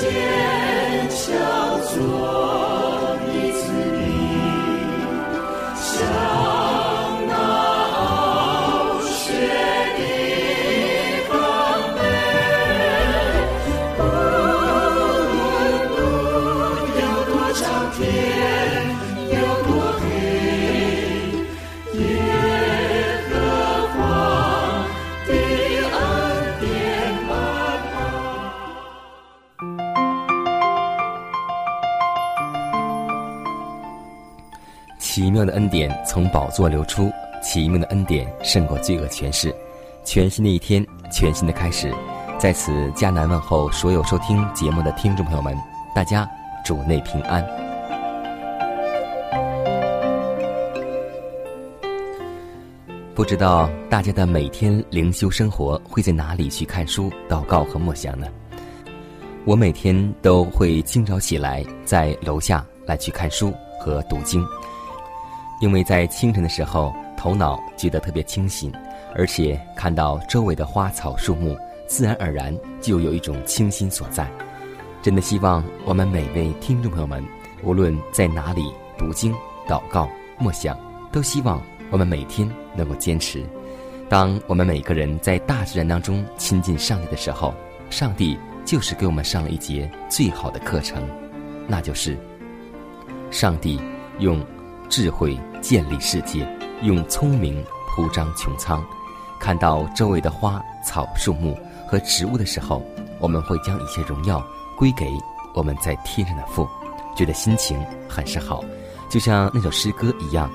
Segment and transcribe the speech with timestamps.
[0.00, 0.08] 坚
[1.10, 2.39] 强做。
[35.44, 37.10] 的恩典从宝座流出，
[37.42, 39.54] 奇妙的恩典胜过罪恶权势。
[40.04, 41.92] 全新的一天，全新的开始，
[42.38, 45.56] 在此迦南问候所有收听节目的听众朋友们，
[45.94, 46.28] 大家
[46.64, 47.44] 主内平安。
[53.14, 58.26] 不知道大家的每天灵修生活会在哪里去看书、祷告和默想呢？
[59.44, 64.42] 我每天都会清早起来，在楼下来去看书和读经。
[65.60, 68.72] 因为在清晨的时候，头脑觉得特别清醒，
[69.14, 74.26] 而且看到周围的花草树木，自然而然就有一种清新所在。
[75.02, 77.22] 真的希望我们每位听众朋友们，
[77.62, 79.34] 无论在哪里读经、
[79.68, 80.78] 祷告、默想，
[81.12, 83.44] 都希望我们每天能够坚持。
[84.08, 87.54] 当我们每个人在大自然当中亲近上帝的时候，
[87.90, 91.02] 上帝就是给我们上了一节最好的课程，
[91.68, 92.16] 那就是
[93.30, 93.80] 上帝
[94.18, 94.42] 用
[94.90, 95.40] 智慧。
[95.62, 96.48] 建立世界，
[96.80, 98.82] 用聪明铺张穹苍。
[99.38, 101.54] 看到周围的花草树木
[101.86, 102.82] 和植物的时候，
[103.18, 104.42] 我们会将一切荣耀
[104.78, 105.06] 归给
[105.54, 106.66] 我们在天上的父，
[107.14, 108.64] 觉得心情很是好，
[109.10, 110.50] 就像那首诗歌一样。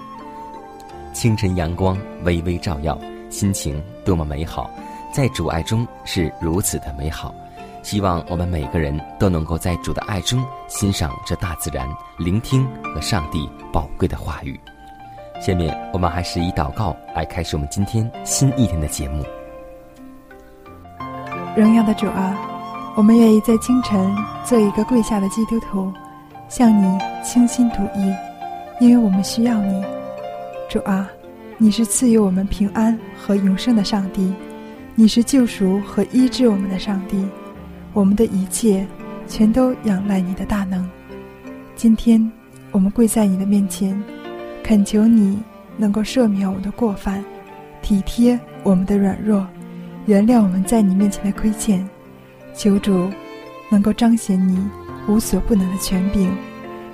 [1.14, 4.68] 清晨阳光微微照耀，心情多么美好，
[5.14, 7.32] 在主爱中是如此的美好。
[7.86, 11.88] 希望我们每个人都能够在主的爱中欣赏这大自然，
[12.18, 14.60] 聆听和上帝宝贵的话语。
[15.40, 19.24] 下面我们还是以祷告来开始我们今天新一天的节目。
[21.56, 22.36] 荣耀的主啊，
[22.96, 25.94] 我们愿意在清晨做一个跪下的基督徒，
[26.50, 28.12] 向你倾心吐意，
[28.80, 29.86] 因为我们需要你。
[30.68, 31.08] 主啊，
[31.60, 34.34] 你是赐予我们平安和永生的上帝，
[34.96, 37.24] 你是救赎和医治我们的上帝，
[37.96, 38.86] 我们的一切
[39.26, 40.88] 全都仰赖你的大能。
[41.78, 42.30] 今天
[42.72, 44.00] 我们跪在你的面前。
[44.62, 45.42] 恳求你
[45.78, 47.24] 能够赦免我们的过犯，
[47.84, 49.46] 体贴我们的软弱，
[50.08, 51.88] 原谅我们在你面前的亏欠。
[52.56, 53.08] 求主
[53.70, 54.60] 能够彰显你
[55.08, 56.32] 无所不能的权柄，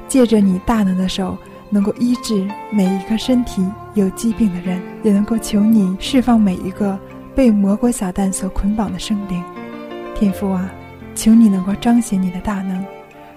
[0.07, 1.37] 借着你大能的手，
[1.69, 6.99] 能够医治每一个身体有疾病的人，也能够求你释放每一个
[7.33, 9.41] 被魔鬼撒旦所捆绑的生灵。
[10.13, 10.69] 天父啊，
[11.15, 12.85] 求你能够彰显你的大能，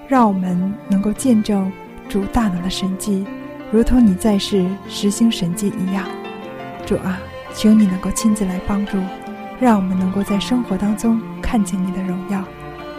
[0.08, 1.70] 让我们能够见证
[2.08, 3.26] 主大能的神迹。
[3.72, 6.04] 如同你在世实行神迹一样，
[6.86, 7.18] 主啊，
[7.54, 8.98] 求你能够亲自来帮助，
[9.60, 12.42] 让我们能够在生活当中看见你的荣耀。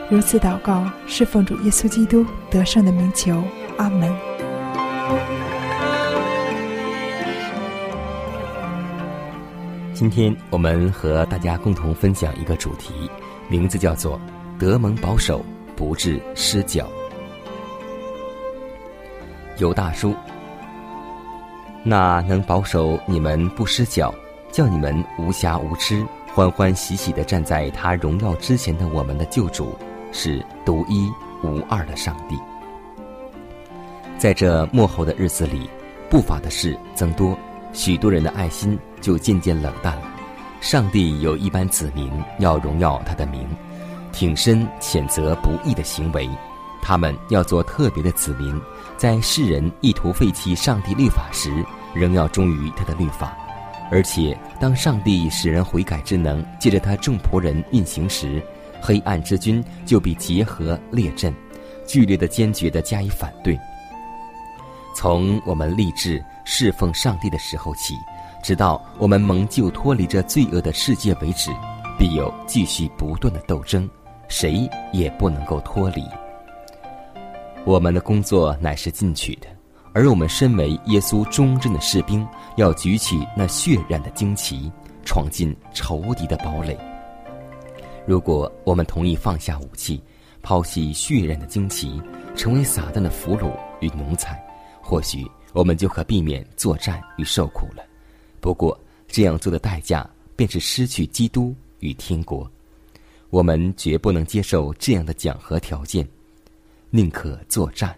[0.09, 3.41] 如此祷告，是奉主耶稣基督得胜的名求，
[3.77, 4.13] 阿门。
[9.93, 13.09] 今天我们和大家共同分享一个主题，
[13.47, 14.19] 名字叫做
[14.57, 15.43] “德蒙保守，
[15.75, 16.87] 不致失脚”。
[19.57, 20.13] 有大叔。
[21.83, 24.13] 那能保守你们不失脚，
[24.51, 26.03] 叫你们无瑕无疵，
[26.33, 29.77] 欢欢喜喜的站在他荣耀之前的我们的救主，
[30.11, 31.11] 是独一
[31.43, 32.35] 无二的上帝。
[34.17, 35.69] 在这幕后的日子里，
[36.09, 37.37] 不法的事增多，
[37.71, 40.11] 许多人的爱心就渐渐冷淡了。
[40.61, 43.47] 上帝有一般子民要荣耀他的名，
[44.15, 46.25] 挺身谴责不义的行为，
[46.81, 48.59] 他们要做特别的子民。
[48.95, 51.51] 在世人意图废弃上帝律法时，
[51.93, 53.35] 仍要忠于他的律法；
[53.91, 58.41] 而且当上帝使人悔改之能借着他众仆人运行时，
[58.81, 61.35] 黑暗之君就必结合列阵，
[61.85, 63.59] 剧烈的、坚决的加以反对。
[64.95, 67.93] 从我们立志侍奉上帝的时候起，
[68.41, 71.51] 直到我们蒙救脱离这罪恶的世界为止，
[71.99, 73.89] 必有继续不断的斗争，
[74.27, 76.03] 谁也不能够脱离。
[77.63, 79.47] 我们的工作乃是进取的，
[79.93, 82.27] 而我们身为耶稣忠贞的士兵，
[82.57, 84.71] 要举起那血染的旌旗，
[85.03, 86.77] 闯进仇敌的堡垒。
[88.05, 89.99] 如果我们同意放下武器，
[90.43, 91.99] 抛弃血染的旌旗，
[92.35, 93.49] 成为撒旦的俘虏
[93.79, 94.39] 与奴才。
[94.79, 97.83] 或许我们就可避免作战与受苦了，
[98.39, 102.47] 不过这样做的代价便是失去基督与天国。
[103.35, 106.07] 我们绝不能接受这样的讲和条件，
[106.89, 107.93] 宁可作战，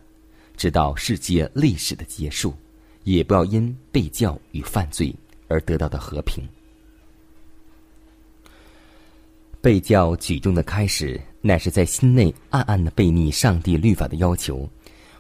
[0.56, 2.56] 直到世界历史的结束，
[3.04, 5.16] 也不要因被教与犯罪
[5.48, 6.44] 而得到的和平。
[9.62, 14.68] 被教举动的开始，乃是在心内暗暗的背逆上帝律法的要求。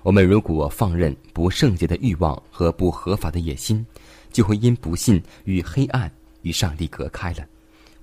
[0.01, 3.85] 我们如果放任不圣洁的欲望和不合法的野心，
[4.31, 6.11] 就会因不信与黑暗
[6.41, 7.45] 与上帝隔开了。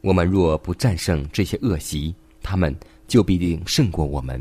[0.05, 2.77] 我们若不战胜这些恶习，他们
[3.09, 4.39] 就必定胜过我们。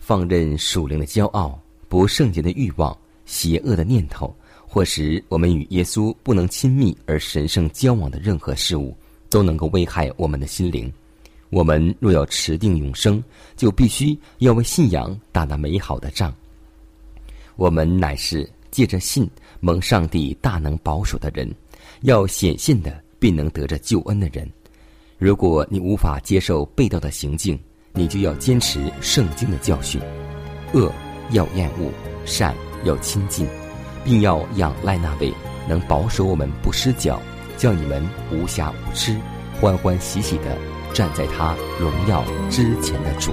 [0.00, 1.56] 放任属灵的骄傲、
[1.88, 4.34] 不圣洁的欲望、邪恶的念头，
[4.66, 8.96] 或使我们与耶稣不能亲密而神圣交往的任何事物，
[9.30, 10.92] 都能够危害我们的心灵。
[11.50, 13.22] 我们若要持定永生，
[13.56, 16.34] 就必须要为信仰打那美好的仗。
[17.54, 19.30] 我们乃是借着信
[19.60, 21.48] 蒙上帝大能保守的人，
[22.02, 24.50] 要显现的并能得着救恩的人。
[25.18, 27.58] 如果你无法接受被盗的行径，
[27.92, 30.00] 你就要坚持圣经的教训：
[30.72, 30.92] 恶
[31.32, 31.90] 要厌恶，
[32.24, 32.54] 善
[32.84, 33.46] 要亲近，
[34.04, 35.32] 并要仰赖那位
[35.68, 37.20] 能保守我们不失脚，
[37.56, 39.16] 叫你们无暇无痴，
[39.60, 40.56] 欢欢喜喜的。
[40.94, 43.30] 站在他荣耀之前的主。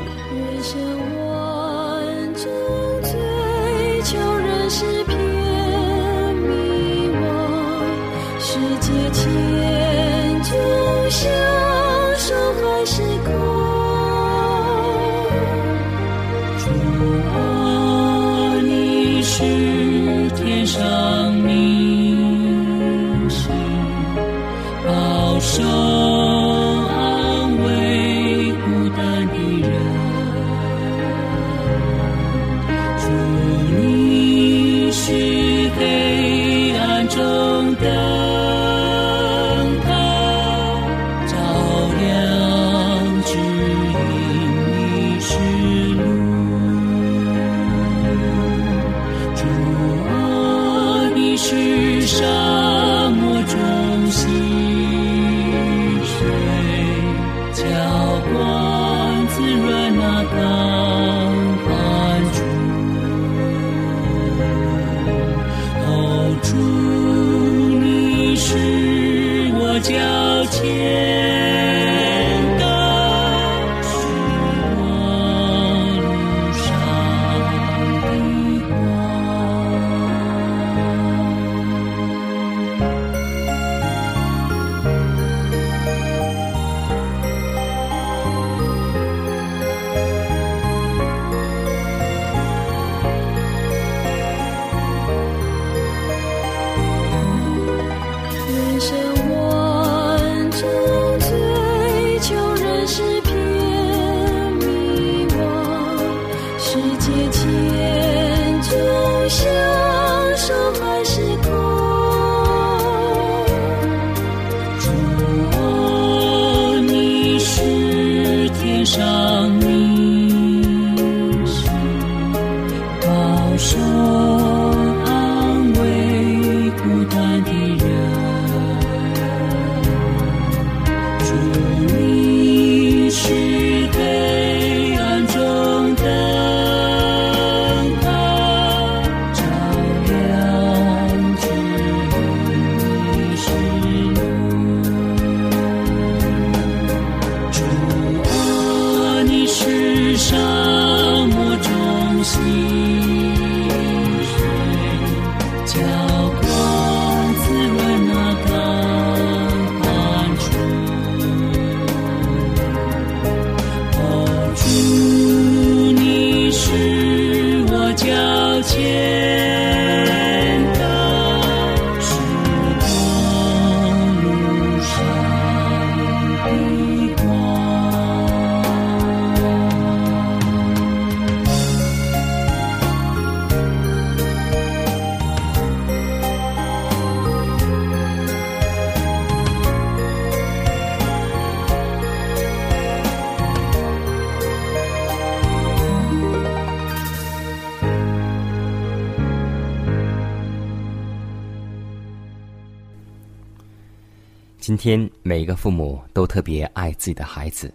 [204.85, 207.73] 天每个父母都特别爱自己的孩子，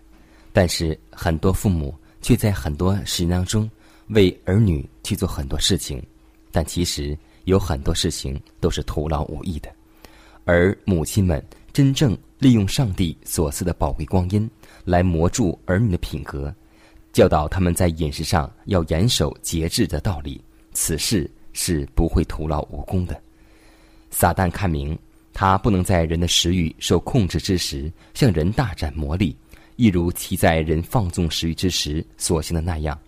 [0.52, 3.68] 但是很多父母却在很多时间当中
[4.10, 6.00] 为儿女去做很多事情，
[6.52, 9.68] 但其实有很多事情都是徒劳无益的。
[10.44, 14.48] 而母亲们真正利用上帝所赐的宝贵光阴
[14.84, 16.54] 来磨铸儿女的品格，
[17.12, 20.40] 教导他们在饮食上要严守节制的道理，
[20.74, 23.20] 此事是不会徒劳无功的。
[24.12, 24.96] 撒旦看明。
[25.40, 29.34] 他不能在人的食欲受控制之时向人大展魔力，
[29.76, 33.00] 一如其在人放纵食欲之时所行的那样。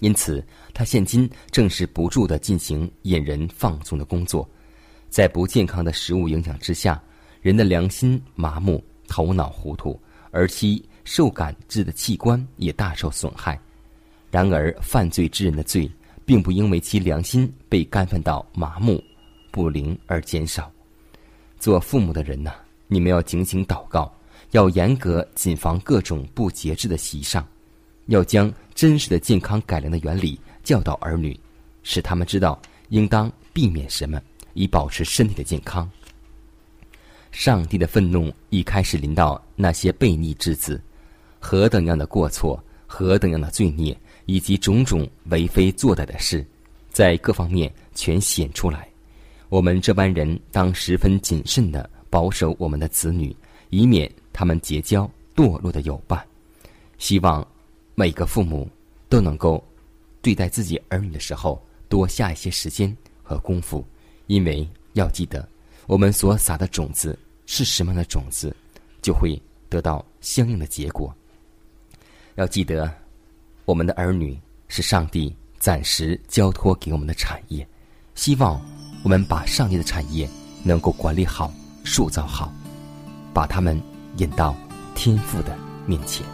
[0.00, 4.46] 因此，他现今正是不住的进行引人放纵的工作，
[5.08, 7.02] 在不健康的食物影响之下，
[7.40, 9.98] 人的良心麻木，头脑糊涂，
[10.30, 13.58] 而其受感知的器官也大受损害。
[14.30, 15.90] 然而，犯罪之人的罪，
[16.26, 19.02] 并不因为其良心被干犯到麻木
[19.50, 20.70] 不灵而减少。
[21.58, 22.52] 做父母的人呐，
[22.86, 24.12] 你们要警醒祷告，
[24.52, 27.46] 要严格谨防各种不节制的习上，
[28.06, 31.38] 要将真实的健康改良的原理教导儿女，
[31.82, 32.60] 使他们知道
[32.90, 34.20] 应当避免什么，
[34.54, 35.90] 以保持身体的健康。
[37.30, 40.80] 上帝的愤怒一开始临到那些悖逆之子，
[41.38, 46.44] 何等样的过错，何等样的罪孽，以及种种为非作歹的事，
[46.90, 48.88] 在各方面全显出来。
[49.48, 53.34] 我们这班人当十分谨慎的保守我们的子女，
[53.70, 56.22] 以免他们结交堕落的友伴。
[56.98, 57.46] 希望
[57.94, 58.68] 每个父母
[59.08, 59.64] 都能够
[60.20, 63.82] 对待自己儿女的时候多下一些时间和功夫，
[64.26, 65.48] 因为要记得，
[65.86, 68.54] 我们所撒的种子是什么样的种子，
[69.00, 69.40] 就会
[69.70, 71.14] 得到相应的结果。
[72.34, 72.92] 要记得，
[73.64, 74.38] 我们的儿女
[74.68, 77.66] 是上帝暂时交托给我们的产业，
[78.14, 78.77] 希望。
[79.02, 80.28] 我们把上帝的产业
[80.62, 81.52] 能够管理好、
[81.84, 82.52] 塑造好，
[83.32, 83.80] 把他们
[84.16, 84.54] 引到
[84.94, 86.24] 天赋的面前。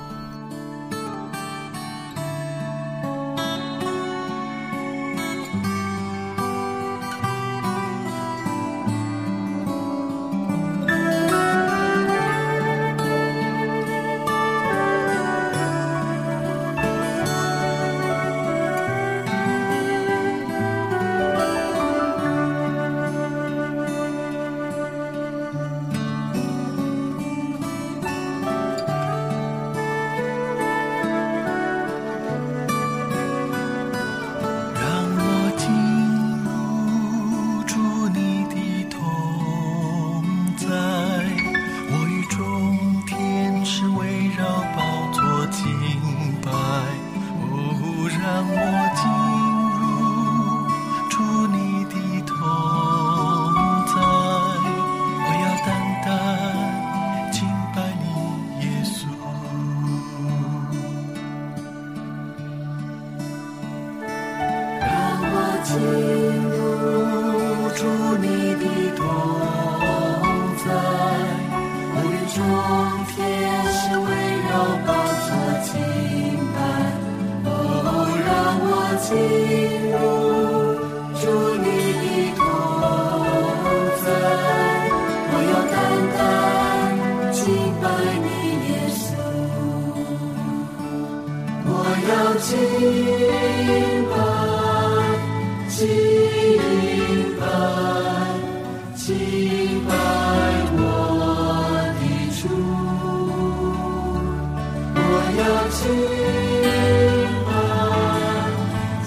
[105.36, 105.42] 从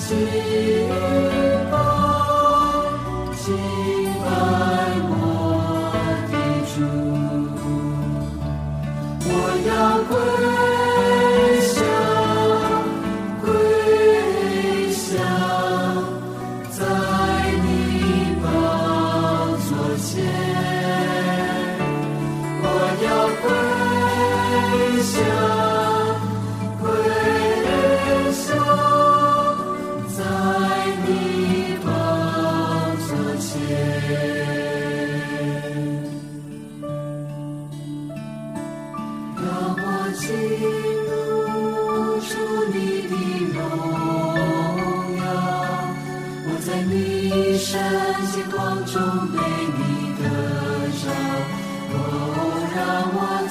[0.05, 1.16] 在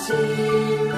[0.08, 0.95] 荣。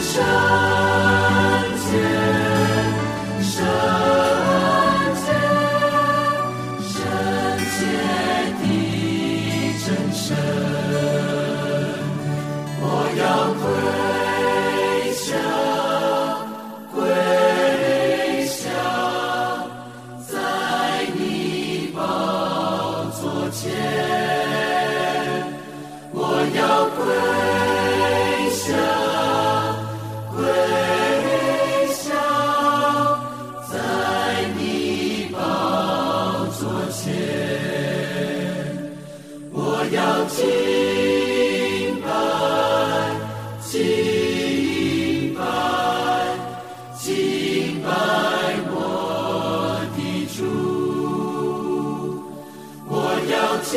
[0.00, 0.95] 生。
[53.66, 53.76] 树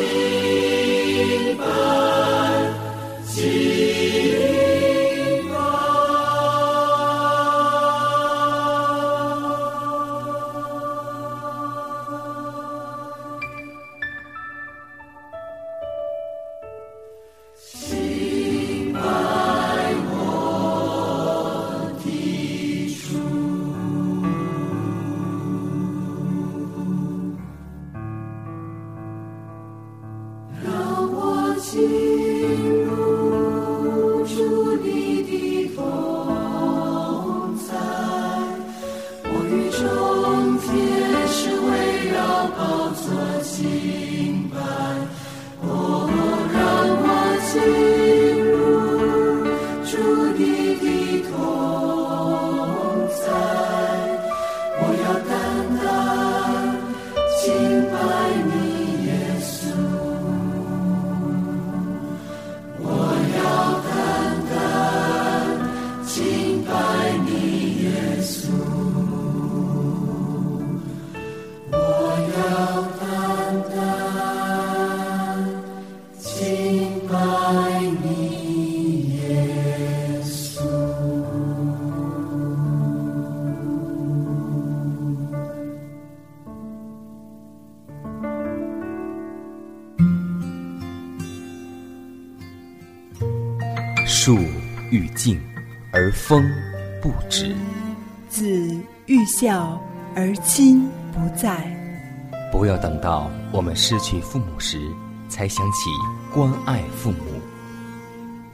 [102.89, 104.91] 等到我们失去父母时，
[105.27, 105.91] 才想起
[106.33, 107.17] 关爱父母。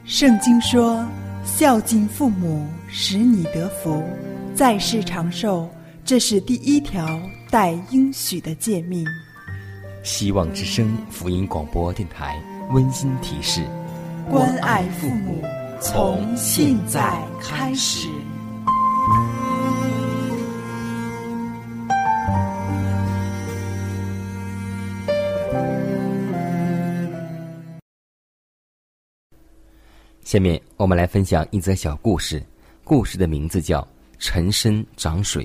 [0.04, 1.02] 圣经说
[1.42, 4.04] ：“孝敬父母，使你得福，
[4.54, 5.66] 在世长寿。”
[6.04, 7.18] 这是第一条
[7.50, 9.06] 带应许的诫命。
[10.02, 12.38] 希望之声福音广播电台
[12.72, 13.62] 温馨提示：
[14.30, 15.42] 关爱父母，
[15.80, 18.06] 从现在开始。
[30.36, 32.44] 下面我们来分享一则小故事，
[32.84, 33.80] 故事的名字叫
[34.18, 35.42] 《沉深涨水》。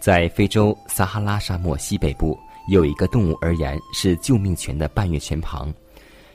[0.00, 2.36] 在非洲撒哈拉沙漠西北部，
[2.68, 5.72] 有一个动物而言是救命泉的半月泉旁，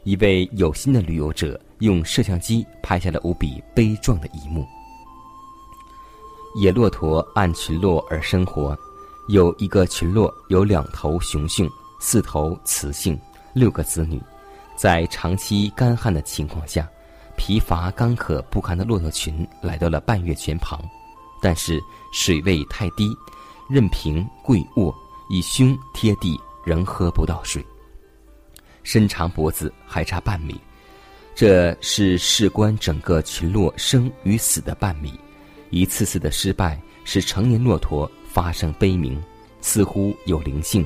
[0.06, 4.65] 一位有心的旅游者用摄像机拍下了无比悲壮的一幕。
[6.56, 8.73] 野骆驼按群落而生活，
[9.27, 13.19] 有一个群落有两头雄性、四头雌性、
[13.51, 14.17] 六个子女，
[14.77, 16.89] 在长期干旱的情况下，
[17.38, 20.82] 疲乏干渴不堪的骆驼群来到了半月泉旁，
[21.41, 23.15] 但是水位太低。
[23.69, 24.93] 任凭跪卧，
[25.30, 27.65] 以胸贴地，仍喝不到水。
[28.84, 30.60] 伸长脖子还差半米，
[31.34, 35.17] 这是事关整个群落生与死的半米。
[35.69, 39.19] 一次次的失败使成年骆驼发生悲鸣，
[39.62, 40.86] 似乎有灵性。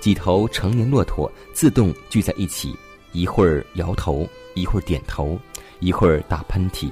[0.00, 2.76] 几头成年骆驼自动聚在一起，
[3.12, 5.38] 一会儿摇头，一会儿点头，
[5.80, 6.90] 一会儿打喷嚏，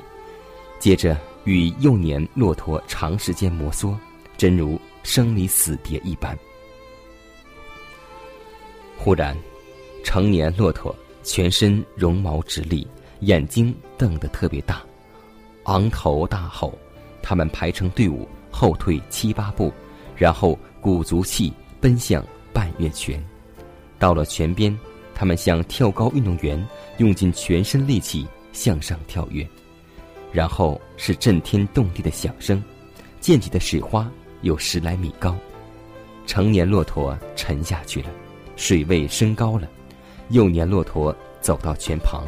[0.79, 3.97] 接着与幼年骆驼长时间摩挲，
[4.37, 4.81] 真如。
[5.07, 6.35] 生离死别一般。
[8.97, 9.37] 忽然，
[10.03, 12.89] 成年骆驼全身绒毛直立，
[13.21, 14.83] 眼睛瞪得特别大，
[15.65, 16.73] 昂头大吼。
[17.21, 19.71] 他们排成队伍，后退七八步，
[20.17, 23.23] 然后鼓足气奔向半月泉。
[23.99, 24.75] 到了泉边，
[25.15, 26.67] 他们像跳高运动员，
[26.97, 29.47] 用尽全身力气向上跳跃。
[30.33, 32.65] 然后是震天动地的响声。
[33.21, 34.11] 溅起的水花
[34.43, 35.37] 有十来米高。
[36.27, 38.11] 成年骆驼沉下去了，
[38.57, 39.69] 水位升高了。
[40.31, 42.25] 幼年骆驼走到泉旁，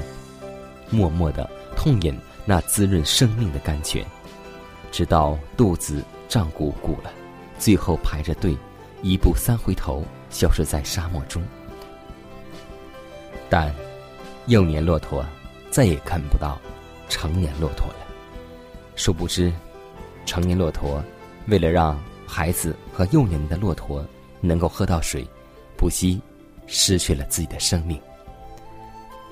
[0.90, 4.04] 默默的痛饮那滋润生命的甘泉，
[4.92, 7.10] 直到肚子胀鼓鼓了，
[7.58, 8.56] 最后排着队，
[9.02, 11.42] 一步三回头，消失在沙漠中。
[13.48, 13.74] 但
[14.46, 15.24] 幼年骆驼
[15.76, 16.58] 再也看不到
[17.06, 18.06] 成年骆驼了。
[18.94, 19.52] 殊不知，
[20.24, 21.04] 成年骆驼
[21.48, 24.02] 为了让孩子和幼年的骆驼
[24.40, 25.28] 能够喝到水，
[25.76, 26.18] 不惜
[26.66, 28.00] 失去了自己的生命。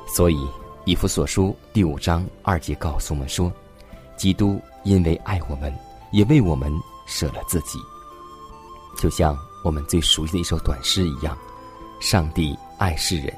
[0.07, 0.37] 所以，
[0.85, 3.51] 以弗所书第五章二节告诉我们说
[4.15, 5.75] ：“基督因为爱我们，
[6.13, 6.71] 也为我们
[7.07, 7.79] 舍了自己。”
[9.01, 11.35] 就像我们最熟悉的一首短诗一样
[12.03, 13.35] ：“上帝爱世人。”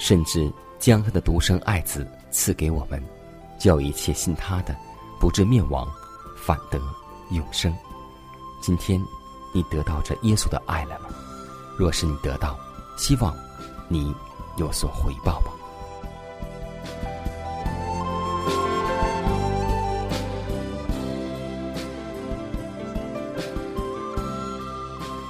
[0.00, 3.00] 甚至将他的独生爱子赐给我们，
[3.60, 4.74] 叫一切信他的，
[5.20, 5.86] 不至灭亡，
[6.34, 6.80] 反得
[7.30, 7.72] 永生。
[8.60, 9.00] 今天，
[9.52, 11.10] 你得到这耶稣的爱了吗？
[11.78, 12.58] 若是你得到，
[12.96, 13.36] 希望
[13.86, 14.14] 你
[14.56, 15.52] 有所回报吧。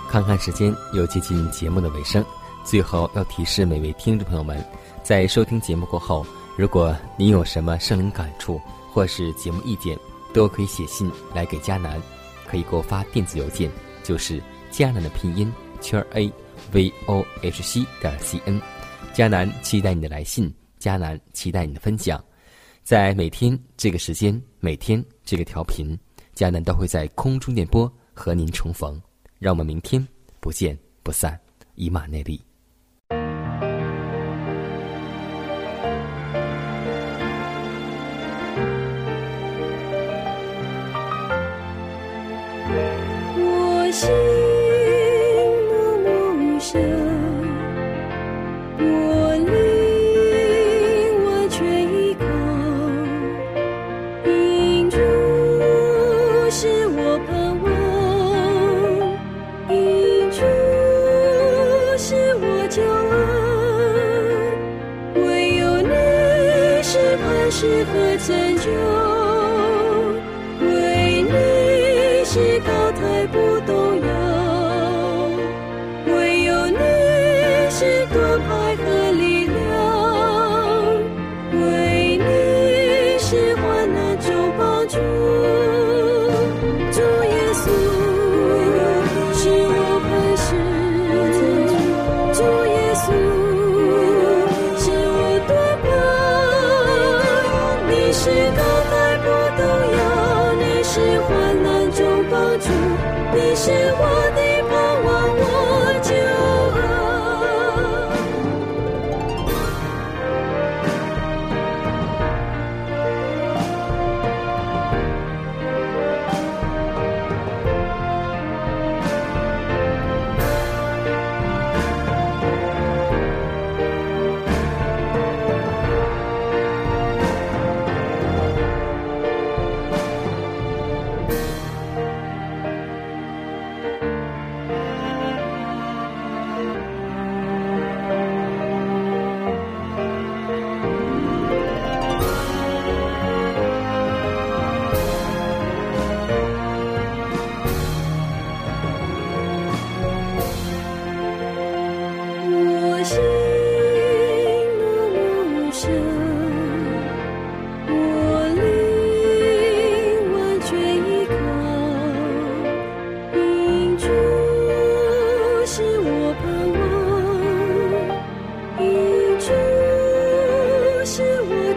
[0.09, 2.25] 看看时间，又接近节目的尾声。
[2.65, 4.65] 最后要提示每位听众朋友们，
[5.03, 6.25] 在收听节目过后，
[6.63, 8.57] 如果您有什么生灵感触
[8.89, 9.99] 或是节目意见，
[10.33, 12.01] 都可以写信来给迦南，
[12.47, 13.69] 可以给我发电子邮件，
[14.05, 16.33] 就是迦南的拼音圈 a
[16.71, 18.63] v o h c 点 c n。
[19.13, 22.25] 迦南期待你的来信，迦南期待你的分享。
[22.85, 25.99] 在每天这个时间，每天这个调频，
[26.33, 29.03] 迦南都会在空中电波和您重逢。
[29.41, 30.07] 让我们明天
[30.39, 31.37] 不见不散，
[31.75, 32.41] 以马内利。
[67.55, 68.71] 是何曾就？
[70.67, 73.62] 为你是高台不。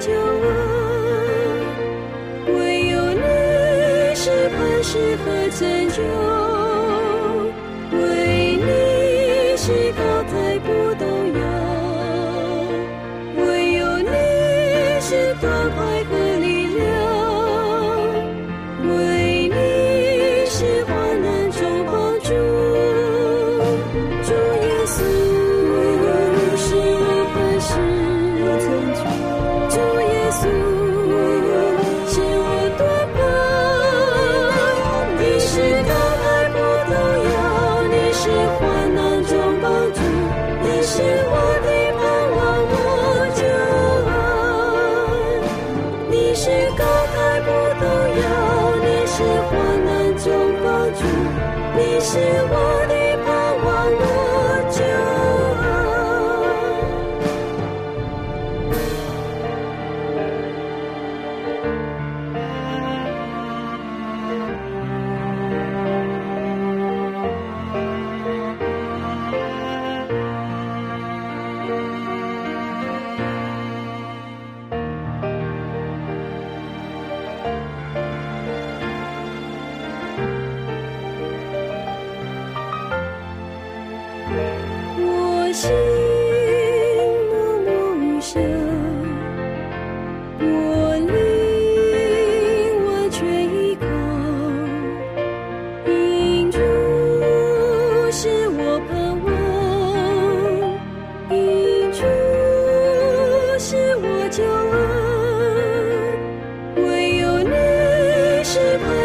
[0.06, 0.14] 动
[2.90, 4.48] 摇，你是
[5.18, 5.26] 患
[5.60, 5.98] 难中。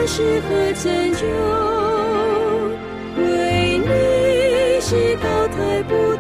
[0.07, 1.25] 是何曾有？
[3.17, 6.20] 为你是高台不。